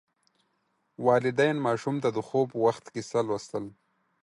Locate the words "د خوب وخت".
2.15-2.85